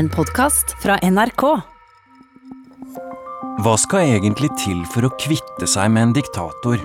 [0.00, 1.42] En podkast fra NRK.
[3.60, 6.78] Hva skal egentlig til for å kvitte seg med en diktator?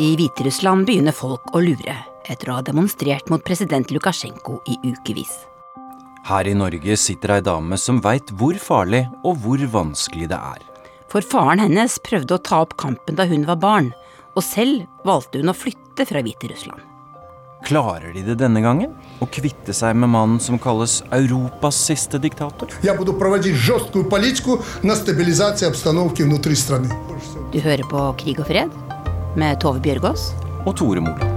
[0.00, 5.34] I Hviterussland begynner folk å lure, etter å ha demonstrert mot president Lukasjenko i ukevis.
[6.24, 10.64] Her i Norge sitter ei dame som veit hvor farlig og hvor vanskelig det er.
[11.12, 13.92] For faren hennes prøvde å ta opp kampen da hun var barn,
[14.32, 16.93] og selv valgte hun å flytte fra Hviterussland.
[17.64, 18.90] Klarer de det denne gangen?
[19.24, 22.68] Å kvitte seg med mannen som kalles Europas siste diktator?
[27.54, 28.74] Du hører på Krig og fred
[29.40, 30.26] med Tove Bjørgaas.
[30.68, 31.32] Og Tore Moland.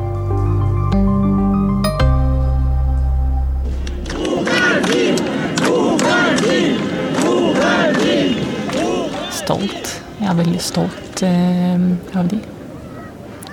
[9.32, 9.96] Stolt.
[10.20, 11.88] Jeg er veldig stolt eh,
[12.20, 12.44] av de.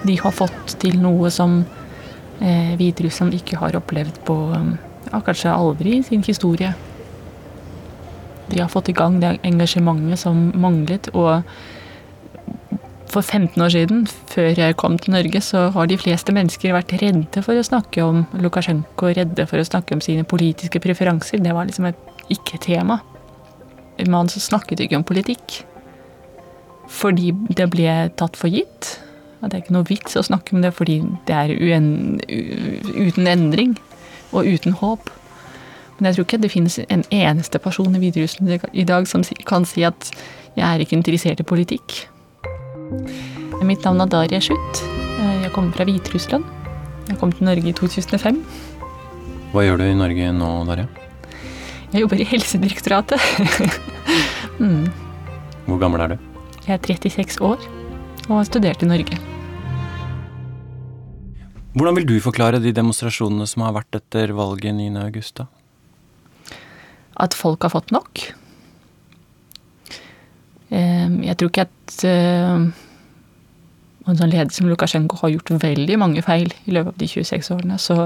[0.04, 1.60] De har fått til noe som
[2.40, 6.74] eh, Hviterussland ikke har opplevd på ja, kanskje aldri i sin historie.
[8.50, 11.08] De har fått i gang det engasjementet som manglet.
[11.14, 11.42] Og
[13.14, 16.96] for 15 år siden, før jeg kom til Norge, så har de fleste mennesker vært
[17.00, 21.42] redde for å snakke om Lukasjenko, redde for å snakke om sine politiske preferanser.
[21.44, 22.98] Det var liksom et ikke-tema.
[24.10, 25.62] Man snakket ikke om politikk.
[26.90, 28.98] Fordi det ble tatt for gitt.
[29.44, 32.16] At det er ikke noe vits å snakke om det fordi det er uen,
[32.96, 33.74] uten endring
[34.32, 35.10] og uten håp.
[35.98, 39.68] Men jeg tror ikke det finnes en eneste person i Hviterussland i dag som kan
[39.68, 40.08] si at
[40.56, 42.06] jeg er ikke interessert i politikk.
[43.64, 44.82] Mitt navn er Darja Schutt.
[45.44, 46.44] Jeg kommer fra Hviterussland.
[47.08, 48.40] Jeg kom til Norge i 2005.
[49.52, 50.88] Hva gjør du i Norge nå, Darja?
[51.92, 53.20] Jeg jobber i Helsedirektoratet.
[54.62, 54.88] mm.
[55.68, 56.26] Hvor gammel er du?
[56.64, 57.60] Jeg er 36 år
[58.24, 59.33] og har studert i Norge.
[61.74, 65.42] Hvordan vil du forklare de demonstrasjonene som har vært etter valget 9.8?
[67.24, 68.22] At folk har fått nok.
[70.70, 72.70] Jeg tror ikke at en
[74.06, 77.80] sånn leder som Lukasjenko har gjort veldig mange feil i løpet av de 26 årene.
[77.82, 77.98] Så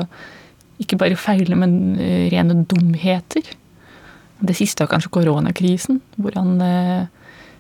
[0.80, 1.98] ikke bare feil, men
[2.32, 3.44] rene dumheter.
[4.38, 6.56] Det siste var kanskje koronakrisen, hvor han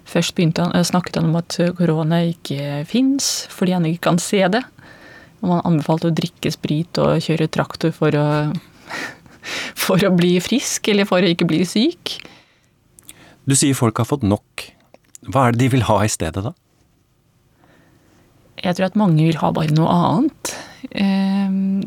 [0.08, 4.64] først begynte snakket han om at korona ikke fins, fordi han ikke kan se det.
[5.42, 8.26] Og man anbefalte å drikke sprit og kjøre traktor for å,
[9.86, 12.18] for å bli frisk, eller for å ikke bli syk.
[13.48, 14.66] Du sier folk har fått nok.
[15.28, 16.54] Hva er det de vil ha i stedet, da?
[18.58, 20.54] Jeg tror at mange vil ha bare noe annet.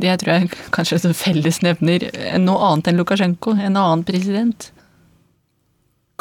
[0.02, 2.06] Det tror jeg kanskje er fellesnevner.
[2.40, 3.58] Noe annet enn Lukasjenko.
[3.60, 4.72] En annen president.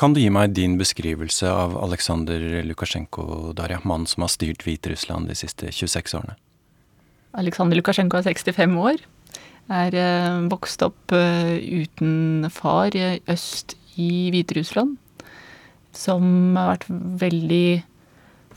[0.00, 5.28] Kan du gi meg din beskrivelse av Aleksandr Lukasjenko, Darja, mannen som har styrt Hviterussland
[5.28, 6.38] de siste 26 årene?
[7.38, 9.04] Aleksandr Lukasjenko er 65 år.
[9.70, 9.94] Er
[10.50, 12.96] vokst opp uten far
[13.30, 14.96] øst i Hviterussland.
[15.94, 16.88] Som har vært
[17.22, 17.84] veldig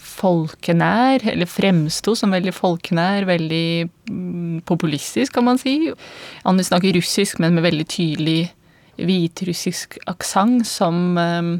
[0.03, 5.91] folkenær, eller fremsto som veldig folkenær, veldig populistisk, kan man si.
[6.43, 8.51] Han snakker russisk, men med veldig tydelig
[8.97, 11.53] hviterussisk aksent som eh,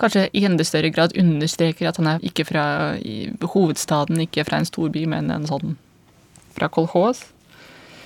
[0.00, 2.64] kanskje i enda større grad understreker at han er ikke fra
[3.54, 5.78] hovedstaden, ikke fra en storby, men en sånn
[6.60, 7.24] fra kolhos.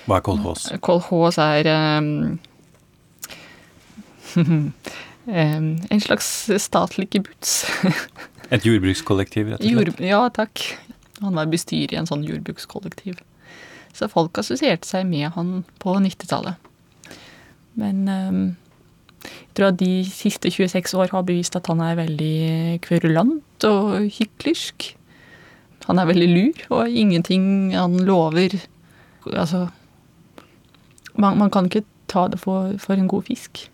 [0.05, 0.67] Hva er kolhos?
[0.85, 2.09] Kolhos er um,
[4.39, 4.65] um,
[5.91, 6.31] en slags
[6.63, 7.63] statlig kibbutz.
[8.53, 9.73] Et jordbrukskollektiv, rett og slett?
[9.73, 10.61] Jord, ja, takk.
[11.23, 13.17] Han var bestyrer i en sånn jordbrukskollektiv.
[13.95, 16.59] Så folk assosierte seg med han på 90-tallet.
[17.79, 18.43] Men um,
[19.25, 22.35] jeg tror at de siste 26 år har bevist at han er veldig
[22.85, 24.91] kverulant og hyklersk.
[25.86, 28.60] Han er veldig lur, og ingenting han lover
[29.26, 29.68] Altså
[31.18, 33.70] Man, man kan ikke ta det for, for en god fisk.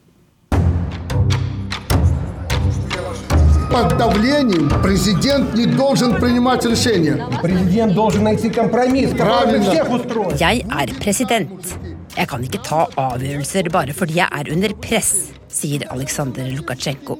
[3.70, 7.26] Под давлением президент не должен принимать решения.
[7.42, 10.40] Президент должен найти компромисс, который всех устроит.
[10.40, 11.78] Jeg er president.
[12.16, 17.18] Jeg kan ikke ta avgjørelser bare fordi jeg er under press, sier Aleksandr Lukasjenko.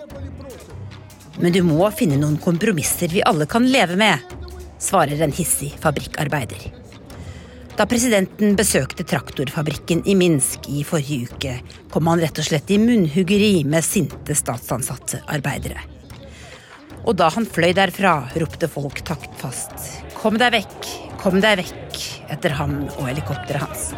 [1.39, 4.25] Men du må finne noen kompromisser vi alle kan leve med,
[4.82, 6.72] svarer en hissig fabrikkarbeider.
[7.78, 11.54] Da presidenten besøkte traktorfabrikken i Minsk i forrige uke,
[11.94, 15.80] kom han rett og slett i munnhuggeri med sinte statsansatte arbeidere.
[17.02, 19.74] Og da han fløy derfra, ropte folk taktfast
[20.22, 20.86] 'Kom deg vekk,
[21.18, 23.90] kom deg vekk' etter ham og helikopteret hans.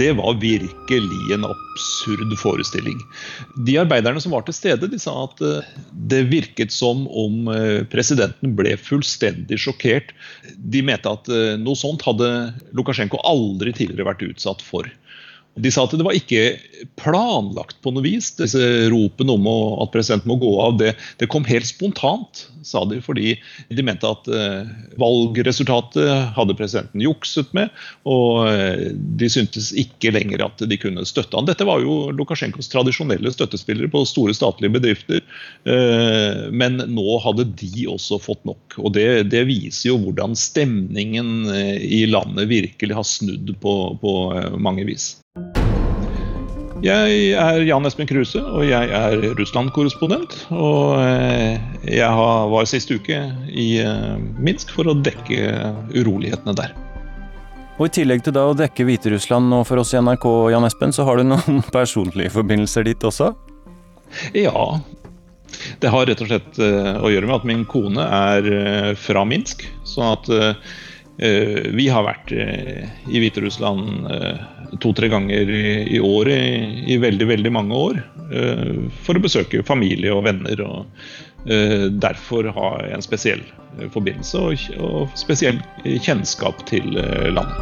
[0.00, 2.96] Det var virkelig en absurd forestilling.
[3.66, 5.68] De arbeiderne som var til stede, de sa at eh,
[6.12, 10.14] det virket som om eh, presidenten ble fullstendig sjokkert.
[10.56, 12.30] De mente at eh, noe sånt hadde
[12.76, 14.88] Lukasjenko aldri tidligere vært utsatt for.
[15.58, 16.60] De sa at det var ikke
[17.00, 18.30] planlagt på noe vis.
[18.38, 18.60] Disse
[18.92, 19.48] ropene om
[19.82, 23.00] at presidenten må gå av, det, det, kom helt spontant, sa de.
[23.02, 23.34] Fordi
[23.68, 24.68] de mente at uh,
[25.00, 27.74] valgresultatet hadde presidenten jukset med.
[28.08, 31.48] Og uh, de syntes ikke lenger at de kunne støtte han.
[31.50, 35.24] Dette var jo Lukasjenkos tradisjonelle støttespillere på store statlige bedrifter.
[35.66, 38.78] Uh, men nå hadde de også fått nok.
[38.78, 44.14] Og det, det viser jo hvordan stemningen i landet virkelig har snudd på, på
[44.62, 45.16] mange vis.
[46.80, 50.32] Jeg er Jan Espen Kruse, og jeg er Russland-korrespondent.
[50.48, 52.08] Og eh, jeg
[52.54, 53.18] var sist uke
[53.52, 55.50] i eh, Minsk for å dekke
[55.92, 56.72] urolighetene der.
[57.76, 60.24] Og I tillegg til da å dekke Hviterussland og for oss i NRK,
[60.54, 63.34] Jan Espen, så har du noen personlige forbindelser dit også?
[64.32, 64.64] Ja.
[65.84, 69.68] Det har rett og slett eh, å gjøre med at min kone er fra Minsk.
[69.84, 70.32] sånn at
[71.76, 74.38] vi har vært eh, i Hviterussland eh,
[74.80, 78.00] to-tre ganger i året i, veldig, veldig mange år.
[79.02, 80.60] For å besøke familie og venner.
[80.62, 80.86] og
[81.98, 83.42] Derfor ha en spesiell
[83.90, 84.44] forbindelse
[84.78, 86.94] og spesiell kjennskap til
[87.34, 87.58] landet.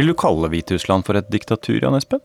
[0.00, 2.24] Vil du kalle Hviterussland for et diktatur, Jan Espen?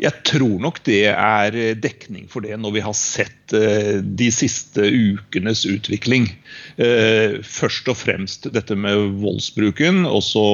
[0.00, 4.28] Jeg tror nok det er eh, dekning for det når vi har sett eh, de
[4.34, 6.28] siste ukenes utvikling.
[6.76, 10.04] Eh, først og fremst dette med voldsbruken.
[10.08, 10.46] Og så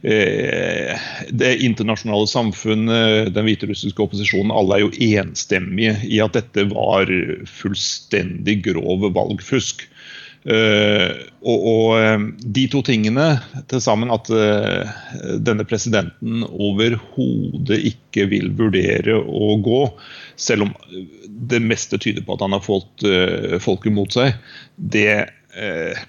[0.00, 4.52] det internasjonale samfunnet, den hviterussiske opposisjonen.
[4.54, 7.10] Alle er jo enstemmige i at dette var
[7.60, 9.84] fullstendig grov valgfusk.
[10.40, 12.22] Uh, og, og, eh,
[12.56, 13.26] de to tingene
[13.68, 14.88] til sammen, at uh,
[15.36, 19.82] denne presidenten overhodet ikke vil vurdere å gå,
[20.40, 20.74] selv om
[21.50, 23.04] det meste tyder på at han har fått
[23.60, 24.36] folket mot seg,
[24.76, 25.26] det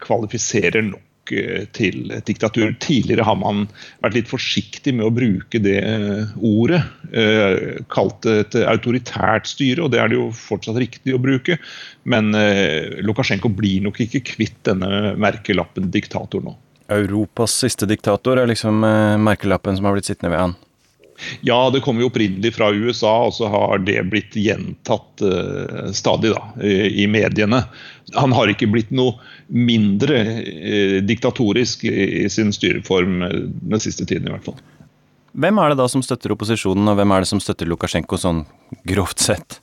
[0.04, 1.11] kvalifiserer nok Eh,
[1.76, 2.74] til et diktatur.
[2.84, 3.66] Tidligere har man
[4.04, 6.82] vært litt forsiktig med å bruke det eh, ordet.
[7.12, 11.60] Eh, kalt det et autoritært styre, og det er det jo fortsatt riktig å bruke.
[12.04, 12.34] Men
[13.06, 16.56] Lukasjenko blir nok ikke kvitt denne merkelappen diktator nå.
[16.92, 18.82] Europas siste diktator er liksom
[19.24, 20.58] merkelappen som har blitt sittende ved han?
[21.46, 26.34] Ja, det kommer jo opprinnelig fra USA, og så har det blitt gjentatt uh, stadig
[26.36, 27.64] da, i, i, mediene.
[28.18, 33.36] Han har ikke blitt noe mindre uh, diktatorisk i, i, sin styreform uh,
[33.74, 34.62] den siste tiden, i hvert fall.
[35.32, 38.44] Hvem er det da som støtter opposisjonen, og hvem er det som støtter Lukasjenko sånn
[38.88, 39.62] grovt sett?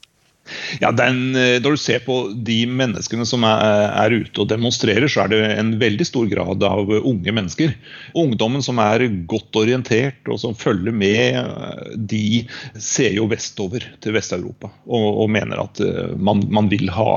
[0.83, 5.09] Ja, den, eh, Når du ser på de menneskene som er, er, ute og demonstrerer,
[5.11, 7.75] så er det en veldig stor grad av unge mennesker.
[8.19, 14.17] Ungdommen som er godt orientert og som følger med, eh, de ser jo vestover til
[14.17, 17.13] Vest-Europa og, og, mener at eh, man, man, vil ha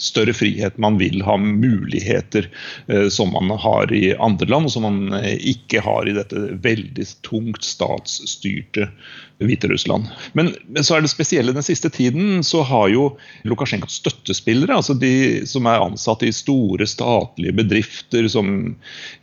[0.00, 2.50] større frihet, man vil ha muligheter
[2.88, 7.06] eh, som man har i andre land, og som man ikke har i dette veldig
[7.26, 8.90] tungt statsstyrte
[9.36, 10.06] Hviterussland.
[10.32, 13.10] Men, så er det spesielle den siste tiden, så har jo
[13.44, 18.48] Lukasjenkos støttespillere, altså de som er ansatt i store statlige bedrifter som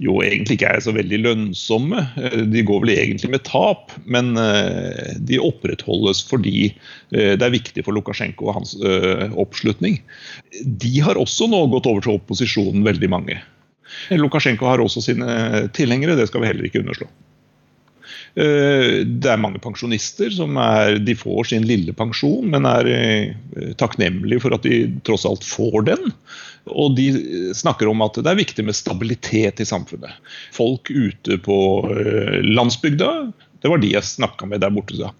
[0.03, 4.37] jo egentlig ikke er så veldig lønnsomme, eh, de går vel egentlig med tap, men
[4.37, 8.77] eh, de opprettholdes fordi eh, det er viktig for Lukasjenko og hans
[9.39, 9.97] oppslutning.
[10.63, 13.39] De har også nå gått over til opposisjonen, veldig mange.
[14.13, 17.09] Lukasjenko har også sine tilhengere, det skal vi heller ikke underslå.
[18.33, 23.73] Eh, det er mange pensjonister som er, de får sin lille pensjon, men er eh,
[23.77, 26.09] takknemlige for at de tross alt får den.
[26.73, 27.09] Og de
[27.53, 30.17] snakker om at det er viktig med stabilitet i samfunnet.
[30.55, 31.57] Folk ute på
[31.93, 33.11] eh, landsbygda,
[33.63, 34.97] det var de jeg snakka med der borte.
[34.97, 35.13] sa.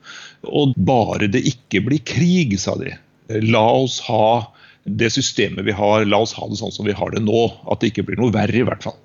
[0.49, 2.97] Og bare det ikke blir krig, sa de.
[3.45, 4.52] La oss ha
[4.83, 7.47] det systemet vi har, la oss ha det sånn som vi har det nå.
[7.71, 8.99] At det ikke blir noe verre, i hvert fall.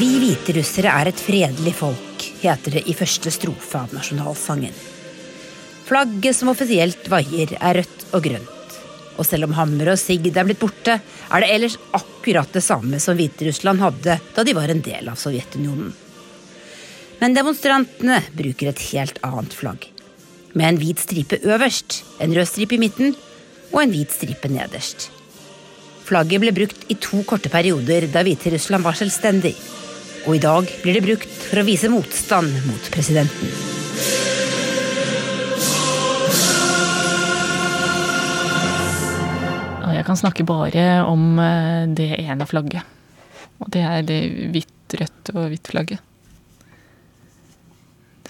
[0.00, 4.74] Vi Hviterussere er et fredelig folk, heter det i første strofe av nasjonalsangen.
[5.86, 8.59] Flagget som offisielt vaier, er rødt og grønt.
[9.20, 13.00] Og selv om hammer og sigd er blitt borte, er det ellers akkurat det samme
[13.02, 15.92] som Hviterussland hadde da de var en del av Sovjetunionen.
[17.20, 19.84] Men demonstrantene bruker et helt annet flagg.
[20.56, 23.12] Med en hvit stripe øverst, en rød stripe i midten
[23.70, 25.10] og en hvit stripe nederst.
[26.08, 29.54] Flagget ble brukt i to korte perioder da Hviterussland var selvstendig
[30.26, 33.79] og i dag blir det brukt for å vise motstand mot presidenten.
[40.00, 42.88] Jeg kan snakke bare om eh, det ene flagget.
[43.60, 44.20] Og det er det
[44.54, 46.00] hvitt, rødt og hvitt flagget.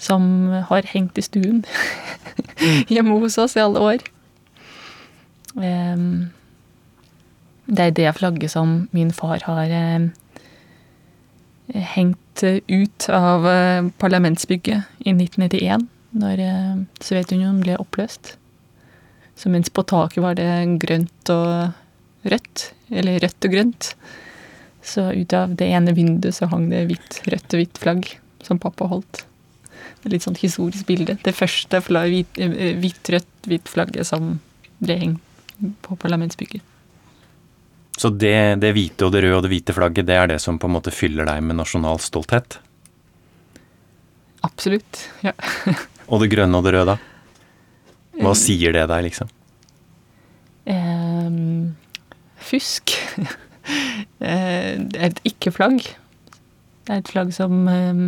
[0.01, 1.63] Som har hengt i stuen
[2.91, 4.03] hjemme hos oss i alle år.
[7.71, 9.71] Det er det flagget som min far har
[11.71, 15.87] hengt ut av eh, parlamentsbygget i 1991,
[16.19, 18.35] når eh, Sovjetunionen ble oppløst.
[19.41, 20.49] Så mens på taket var det
[20.83, 23.87] grønt og rødt, eller rødt og grønt,
[24.85, 28.09] så ut av det ene vinduet så hang det hvitt, rødt og hvitt flagg
[28.45, 29.23] som pappa holdt.
[30.01, 31.17] Det er litt sånn historisk bilde.
[31.25, 34.39] Det første fla- hvit, eh, flagget som
[34.81, 35.21] ble hengt
[35.85, 36.61] på parlamentsbygget.
[37.97, 40.57] Så det, det hvite og det røde og det hvite flagget, det er det som
[40.57, 42.57] på en måte fyller deg med nasjonal stolthet?
[44.41, 45.09] Absolutt.
[45.21, 45.33] Ja.
[46.11, 46.95] Og det grønne og det røde?
[48.21, 49.31] Hva sier det deg, liksom?
[50.71, 51.77] Ehm,
[52.51, 52.97] fusk.
[54.21, 55.83] Eh, det er et ikke-flagg.
[56.85, 58.01] Det er et flagg som ehm,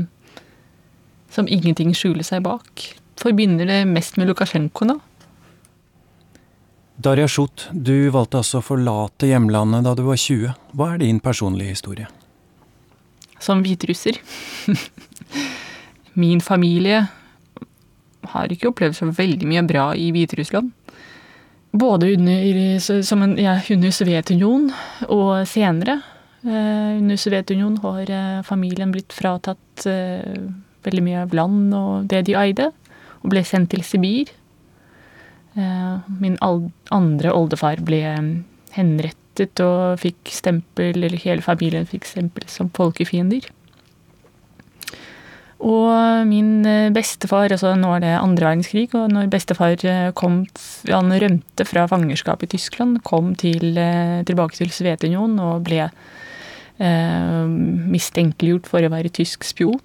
[1.34, 2.86] som ingenting skjuler seg bak.
[3.22, 5.00] Forbinder det mest med Lukasjenko nå.
[7.04, 10.54] Darja Sjot, du valgte altså å forlate hjemlandet da du var 20.
[10.78, 12.10] Hva er din personlige historie?
[13.42, 14.20] Som hviterusser.
[16.22, 17.08] Min familie
[18.34, 20.72] har ikke opplevd så veldig mye bra i Hviterussland.
[21.74, 24.70] Både under, som en, ja, under Sovjetunionen
[25.10, 25.98] og senere.
[26.44, 30.38] Eh, under Sovjetunionen har eh, familien blitt fratatt eh,
[30.84, 32.70] veldig mye av land og det de eide,
[33.24, 34.30] og ble sendt til Sibir.
[35.56, 38.32] Eh, min andre oldefar ble eh,
[38.76, 43.50] henrettet og fikk stempel, eller hele familien fikk stempel som folkefiender.
[45.64, 50.42] Og min eh, bestefar, altså nå er det andre verdenskrig, og når bestefar eh, kom,
[50.90, 57.44] han rømte fra fangerskapet i Tyskland, kom til, eh, tilbake til Sovjetunionen og ble eh,
[57.96, 59.80] mistenkeliggjort for å være tysk spion.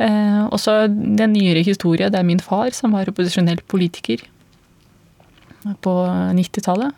[0.00, 4.26] Eh, og så den nyere historie, det er min far som var opposisjonell politiker
[5.84, 5.94] på
[6.36, 6.96] 90-tallet.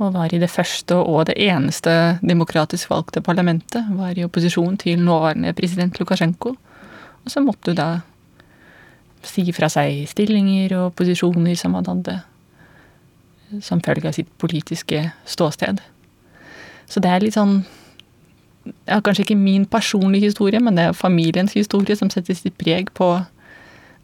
[0.00, 1.92] Og var i det første og det eneste
[2.24, 3.84] demokratisk valgte parlamentet.
[3.92, 6.54] Var i opposisjon til nåværende president Lukasjenko.
[7.24, 7.90] Og så måtte hun da
[9.26, 12.20] si fra seg stillinger og posisjoner som han hadde
[13.58, 15.80] som følge av sitt politiske ståsted.
[16.90, 17.60] Så det er litt sånn
[18.86, 22.92] ja, Kanskje ikke min personlige historie, men det er familiens historie som setter sitt preg
[22.94, 23.08] på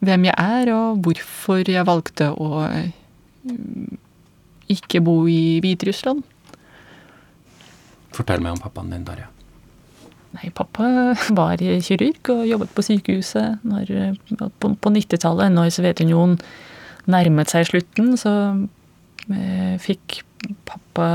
[0.06, 3.98] hvem jeg er, og hvorfor jeg valgte å mm,
[4.72, 6.24] ikke bo i Hviterussland.
[8.16, 9.28] Fortell meg om pappaen din, Darja.
[10.36, 14.16] Nei, pappa var kirurg og jobbet på sykehuset når,
[14.60, 16.38] på, på 90-tallet, når Sovjetunionen
[17.10, 18.32] nærmet seg slutten, så
[19.30, 20.20] eh, fikk
[20.68, 21.08] pappa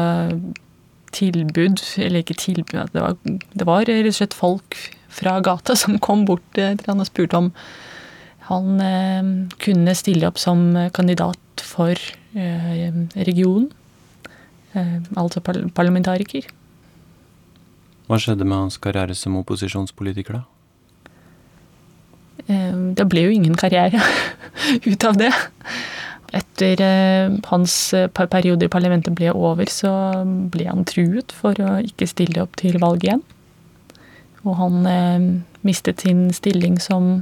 [1.11, 4.77] tilbud, eller ikke tilbud, det var, det var rett og slett folk
[5.11, 7.51] fra gata som kom bort til han og spurte om
[8.47, 9.29] han eh,
[9.61, 11.95] kunne stille opp som kandidat for
[12.35, 13.69] eh, regionen,
[14.73, 16.47] eh, altså par parlamentariker.
[18.11, 20.43] Hva skjedde med hans karriere som opposisjonspolitiker, da?
[22.51, 24.01] Eh, Det ble jo ingen karriere
[24.91, 25.31] ut av det.
[26.35, 29.93] Etter eh, hans eh, periode i parlamentet ble over, så
[30.51, 33.23] ble han truet for å ikke stille opp til valg igjen.
[34.43, 37.21] Og han mistet sin stilling som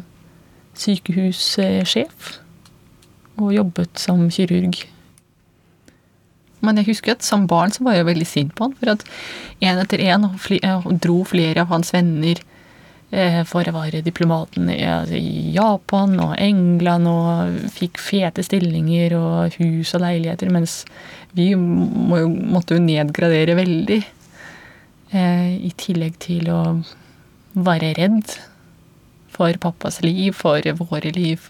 [0.80, 2.40] sykehussjef,
[3.38, 4.88] og jobbet som kirurg.
[6.66, 9.06] Men jeg husker at som barn så var jeg veldig sint på han, for at
[9.64, 10.04] en etter
[10.42, 12.42] fli- eh, dro flere av hans venner
[13.12, 19.16] eh, for å være diplomaten i altså, i Japan og England og fikk fete stillinger
[19.18, 20.84] og hus og leiligheter, mens
[21.38, 24.02] vi må, måtte jo nedgradere veldig.
[25.12, 26.62] Eh, I tillegg til å
[27.56, 28.36] være redd
[29.34, 31.48] for pappas liv, for våre liv.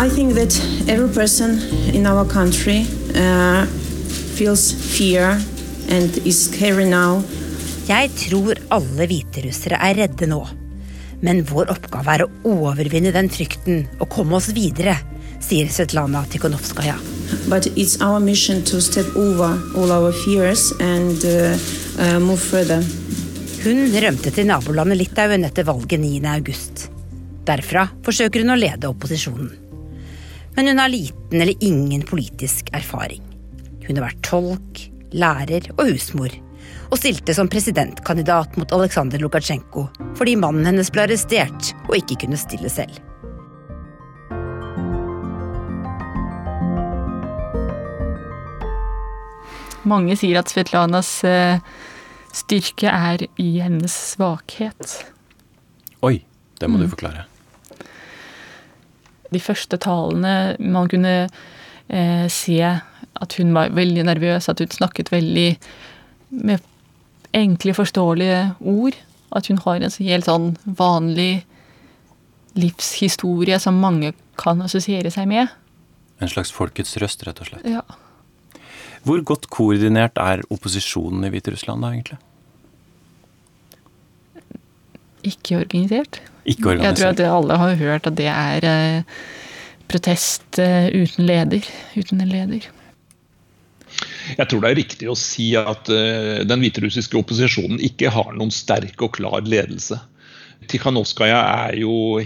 [0.00, 0.56] I think that
[0.88, 1.58] every person
[1.92, 3.66] in our country uh,
[4.34, 5.38] feels fear
[5.90, 7.20] and is scary now.
[7.84, 10.40] Jeg tror alle hviterussere er redde nå.
[11.20, 14.96] Men vår oppgave er å overvinne den frykten og komme oss videre,
[15.44, 16.96] sier Svetlana Tikhonovskaja.
[17.52, 21.60] But it's our mission to step over all our fears and uh,
[22.00, 22.80] uh, move further.
[23.66, 26.24] Hun rømte til nabolandet Litauen etter valget 9.
[26.38, 26.88] august.
[27.44, 29.68] Derfra forsøker hun å lede opposisjonen
[30.60, 33.22] men hun har liten eller ingen politisk erfaring.
[33.86, 34.80] Hun har vært tolk,
[35.16, 36.34] lærer og husmor,
[36.90, 39.86] og stilte som presidentkandidat mot Aleksandr Lukasjenko
[40.18, 42.92] fordi mannen hennes ble arrestert og ikke kunne stille selv.
[49.88, 51.64] Mange sier at Svetlanas eh,
[52.36, 55.00] styrke er i hennes svakhet.
[56.04, 56.18] Oi,
[56.60, 56.84] det må mm.
[56.84, 57.29] du forklare.
[59.30, 62.58] De første talene Man kunne eh, se
[63.20, 65.48] at hun var veldig nervøs, at hun snakket veldig
[66.30, 66.62] med
[67.36, 68.96] enkle, forståelige ord.
[69.34, 71.44] At hun har en helt sånn vanlig
[72.58, 75.50] livshistorie som mange kan assosiere seg med.
[76.20, 77.68] En slags folkets røst, rett og slett.
[77.68, 77.84] Ja.
[79.06, 82.18] Hvor godt koordinert er opposisjonen i Hviterussland da, egentlig?
[85.30, 86.20] Ikke organisert.
[86.50, 89.16] Ikke Jeg tror at alle har hørt at det er eh,
[89.90, 91.66] protest eh, uten leder.
[91.96, 92.68] Uten en leder.
[94.38, 98.52] Jeg tror det er riktig å si at eh, den hviterussiske opposisjonen ikke har noen
[98.54, 99.98] sterk og klar ledelse.
[100.70, 102.20] Tikhanovskaja er jo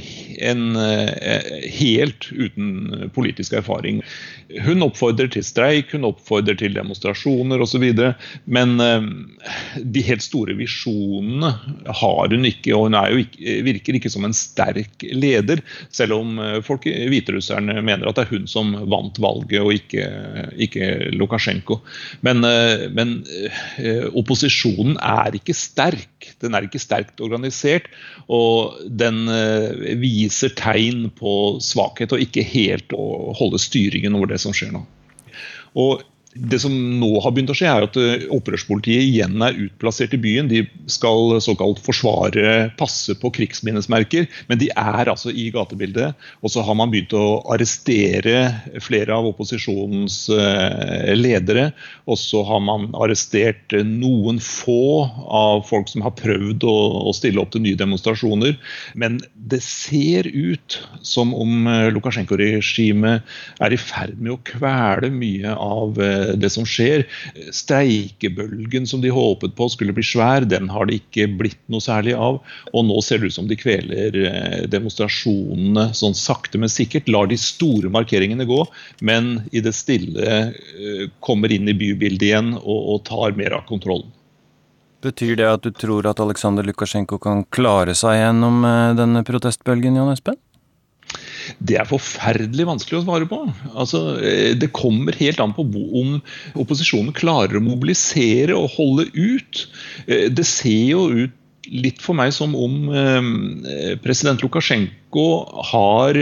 [0.45, 4.03] en eh, helt uten politisk erfaring.
[4.65, 7.87] Hun oppfordrer til streik, hun oppfordrer til demonstrasjoner osv.
[8.45, 9.09] Men eh,
[9.81, 11.55] de helt store visjonene
[12.03, 15.65] har hun ikke, og hun ikke, virker ikke som en sterk leder.
[15.95, 20.05] Selv om eh, folk, hviterusserne mener at det er hun som vant valget, og ikke,
[20.69, 21.81] ikke Lukasjenko.
[22.27, 22.45] Men,
[22.97, 23.17] men
[24.17, 26.29] opposisjonen er ikke sterk.
[26.43, 27.89] Den er ikke sterkt organisert.
[28.29, 28.34] Og
[28.89, 34.55] den eh, viser tegn på svakhet, og ikke helt å holde styringen over det som
[34.57, 34.85] skjer nå.
[35.81, 40.17] Og det som nå har begynt å skje, er at eh, opprørspolitiet igjen er utplassert
[40.17, 40.49] i byen.
[40.51, 46.19] De skal såkalt forsvare, passe på krigsminnesmerker, men de er altså i gatebildet.
[46.43, 48.49] Og så har man begynt å arrestere
[48.83, 51.69] flere av opposisjonens eh, ledere.
[52.11, 56.77] Og så har man arrestert eh, noen få av folk som har prøvd å,
[57.15, 58.57] stille opp til nye demonstrasjoner.
[58.99, 63.23] Men det ser ut som om Lukasjenko-regimet
[63.63, 66.01] er i ferd med å kvele mye av
[66.39, 67.05] det som skjer.
[67.55, 72.17] Streikebølgen som de håpet på skulle bli svær, den har det ikke blitt noe særlig
[72.17, 72.41] av.
[72.73, 77.11] Og nå ser det ut som de kveler eh, demonstrasjonene sånn sakte, men sikkert.
[77.13, 78.61] Lar de store markeringene gå,
[79.05, 83.67] men i det stille eh, kommer inn i bybildet igjen og, og tar mer av
[83.69, 84.11] kontrollen.
[85.05, 90.01] Betyr det at du tror at Aleksandr Lukasjenko kan klare seg gjennom eh, denne protestbølgen,
[90.01, 90.41] Jan Espen?
[91.60, 93.42] Det er forferdelig vanskelig å svare på.
[93.74, 96.16] Altså, eh, det kommer helt an på bo- om
[96.56, 99.66] opposisjonen klarer å mobilisere og holde ut.
[100.08, 101.36] Eh, Det ser jo ut
[101.70, 105.26] litt for meg som om eh, president Lukasjenko
[105.72, 106.18] har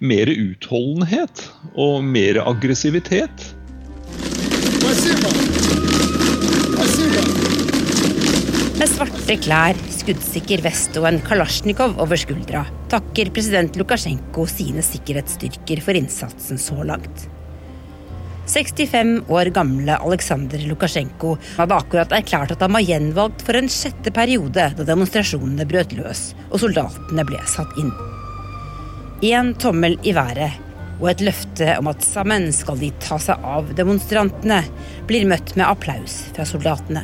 [0.00, 3.54] mer utholdenhet og mer aggressivitet.
[4.80, 5.28] Спасибо.
[5.28, 5.43] Спасибо.
[9.05, 15.97] Svarte klær, skuddsikker vest og en kalasjnikov over skuldra takker president Lukasjenko sine sikkerhetsstyrker for
[15.97, 17.27] innsatsen så langt.
[18.49, 24.13] 65 år gamle Aleksandr Lukasjenko hadde akkurat erklært at han var gjenvalgt for en sjette
[24.13, 27.93] periode da demonstrasjonene brøt løs og soldatene ble satt inn.
[29.25, 30.61] Én tommel i været
[30.99, 34.63] og et løfte om at sammen skal de ta seg av demonstrantene,
[35.09, 37.03] blir møtt med applaus fra soldatene.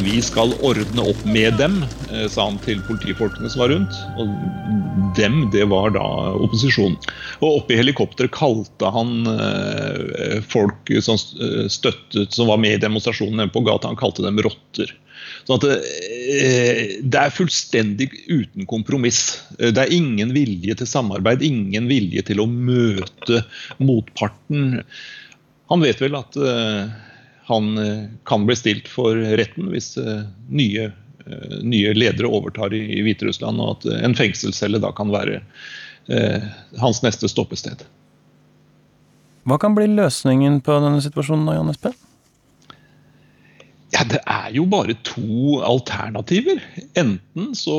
[0.00, 1.78] Vi skal ordne opp med dem,
[2.12, 3.98] eh, sa han til politifolkene som var rundt.
[4.20, 4.32] Og
[5.16, 6.02] dem, det var da
[6.36, 6.98] opposisjonen.
[7.40, 12.82] Og oppe i helikopteret kalte han eh, folk som eh, støttet, som var med i
[12.82, 14.92] demonstrasjonen på gata, han kalte dem rotter.
[15.48, 15.64] Sånn at
[17.00, 19.40] det er fullstendig uten kompromiss.
[19.56, 23.42] Det er ingen vilje til samarbeid, ingen vilje til å møte
[23.80, 24.82] motparten.
[25.70, 26.90] Han vet vel at eh,
[27.46, 30.90] han eh, kan bli stilt for retten hvis eh, nye,
[31.62, 35.42] nye ledere overtar i, i Hviterussland, og at en fengselscelle da kan være
[36.80, 37.84] hans neste stoppested.
[39.46, 41.94] Hva kan bli løsningen på denne situasjonen da, Jan Espen?
[43.94, 46.58] Ja, Det er jo bare to alternativer.
[46.98, 47.76] Enten så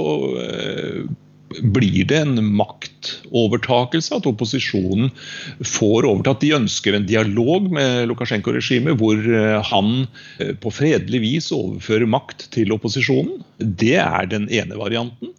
[1.61, 5.11] blir det en maktovertakelse, at opposisjonen
[5.65, 6.41] får overtatt.
[6.43, 9.91] De ønsker en dialog med Lukasjenko-regimet, hvor eh, han
[10.39, 13.43] eh, på fredelig vis overfører makt til opposisjonen.
[13.59, 15.35] Det er den ene varianten.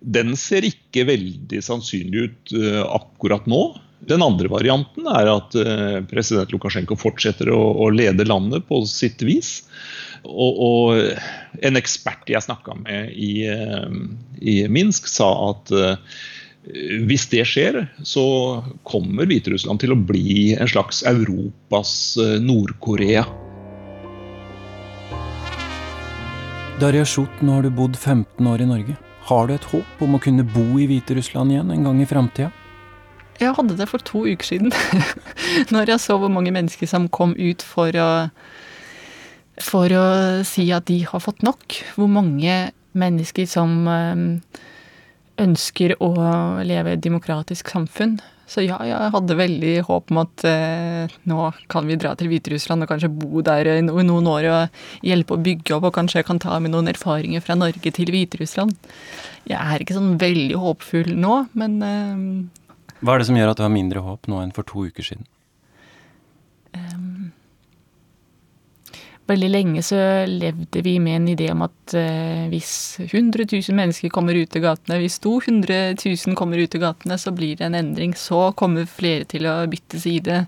[0.00, 3.62] Den ser ikke veldig sannsynlig ut eh, akkurat nå.
[4.04, 9.22] Den andre varianten er at eh, president Lukasjenko fortsetter å, å lede landet på sitt
[9.24, 9.62] vis.
[10.26, 13.88] Og, og en ekspert jeg snakka med i, eh,
[14.42, 15.96] i Minsk, sa at eh,
[17.06, 18.26] hvis det skjer, så
[18.84, 23.22] kommer Hviterussland til å bli en slags Europas Nord-Korea.
[26.82, 28.98] Darja Sjot, nå har du bodd 15 år i Norge.
[29.30, 32.50] Har du et håp om å kunne bo i Hviterussland igjen en gang i framtida?
[33.40, 34.72] Jeg hadde det for to uker siden.
[35.74, 38.10] Når jeg så hvor mange mennesker som kom ut for å
[39.64, 40.06] For å
[40.44, 41.78] si at de har fått nok.
[41.96, 42.56] Hvor mange
[42.96, 44.24] mennesker som eh,
[45.40, 46.10] ønsker å
[46.64, 48.18] leve i et demokratisk samfunn.
[48.46, 52.84] Så ja, jeg hadde veldig håp om at eh, nå kan vi dra til Hviterussland
[52.84, 56.20] og kanskje bo der i no- noen år og hjelpe å bygge opp, og kanskje
[56.22, 58.76] jeg kan ta med noen erfaringer fra Norge til Hviterussland.
[59.50, 62.22] Jeg er ikke sånn veldig håpfull nå, men eh,
[63.06, 65.06] Hva er det som gjør at du har mindre håp nå enn for to uker
[65.06, 65.28] siden?
[69.26, 69.98] Veldig lenge så
[70.30, 74.62] levde vi med en idé om at uh, hvis 100 000 mennesker kommer ut i
[74.62, 78.14] gatene, hvis 200 000 kommer ut i gatene, så blir det en endring.
[78.14, 80.44] Så kommer flere til å bytte side.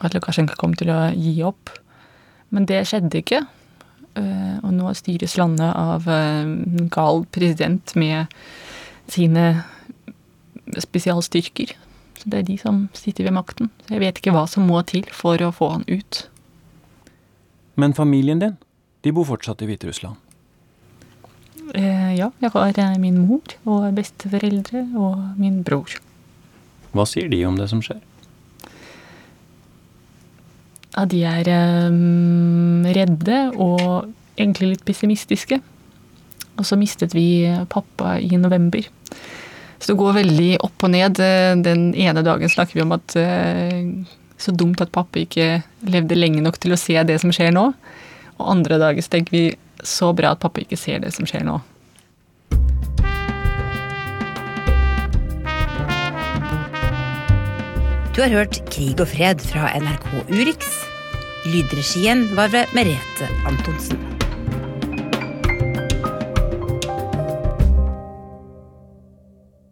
[0.00, 1.74] At Lukasjenko kommer til å gi opp.
[2.48, 3.42] Men det skjedde ikke.
[4.16, 8.32] Uh, og nå styres landet av uh, en gal president med
[9.12, 9.44] sine
[10.78, 11.74] spesialstyrker.
[12.20, 13.70] Så det er de som sitter ved makten.
[13.86, 16.26] Så jeg vet ikke hva som må til for å få han ut.
[17.80, 18.58] Men familien din,
[19.00, 20.18] de bor fortsatt i Hviterussland.
[21.74, 25.94] Eh, ja, jeg har eh, min mor og besteforeldre og min bror.
[26.90, 28.00] Hva sier de om det som skjer?
[30.96, 32.00] Ja, de er eh,
[32.98, 35.60] redde og egentlig litt pessimistiske.
[36.58, 38.84] Og så mistet vi pappa i november.
[39.80, 41.20] Så det går veldig opp og ned.
[41.24, 43.80] Eh, Den ene dagen snakker vi om at eh,
[44.40, 47.70] så dumt at pappa ikke levde lenge nok til å se det som skjer nå.
[48.38, 49.44] Og andre dager så tenker vi
[49.84, 51.60] så bra at pappa ikke ser det som skjer nå.
[58.10, 60.74] Du har hørt Krig og fred fra NRK Urix.
[61.48, 64.09] Lydregien var ved Merete Antonsen.